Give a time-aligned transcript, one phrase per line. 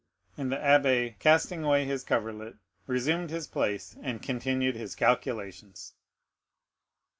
[0.35, 2.55] And the abbé, casting away his coverlet,
[2.87, 5.93] resumed his place, and continued his calculations.